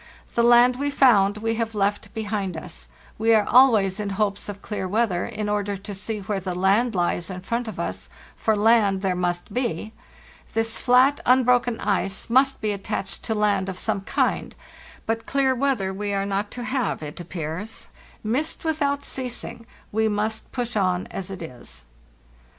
The 0.33 0.41
land 0.41 0.77
we 0.77 0.89
found 0.89 1.37
we 1.37 1.53
have 1.61 1.75
left 1.75 2.11
behind 2.15 2.57
us. 2.57 2.89
We 3.19 3.35
are 3.35 3.47
always 3.47 3.99
in 3.99 4.09
hopes 4.09 4.49
of 4.49 4.63
clear 4.63 4.87
weather, 4.87 5.27
in 5.27 5.47
order 5.47 5.77
to 5.77 5.93
see 5.93 6.21
where 6.21 6.39
the 6.39 6.55
land 6.55 6.95
lies 6.95 7.29
in 7.29 7.41
front 7.41 7.67
of 7.67 7.79
us—for 7.79 8.55
land 8.55 9.03
there 9.03 9.15
must 9.15 9.53
be. 9.53 9.93
This 10.55 10.79
flat, 10.79 11.19
unbroken 11.23 11.79
ice 11.81 12.31
must 12.31 12.61
be 12.61 12.71
attached 12.71 13.21
to 13.25 13.35
land 13.35 13.69
of 13.69 13.77
some 13.77 14.01
kind; 14.01 14.55
but 15.05 15.27
clear 15.27 15.53
weather 15.53 15.93
we 15.93 16.15
are 16.15 16.25
not 16.25 16.49
to 16.49 16.63
have, 16.63 17.03
it 17.03 17.19
appears. 17.19 17.85
Mist 18.23 18.65
without 18.65 19.05
ceasing; 19.05 19.67
we 19.91 20.07
must 20.07 20.51
push 20.51 20.75
on 20.75 21.05
as 21.11 21.29
it 21.29 21.41
1s." 21.41 21.83